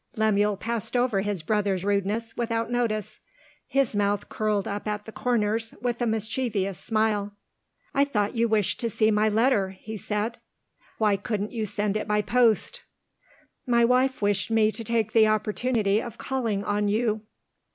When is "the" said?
5.05-5.11, 15.13-15.27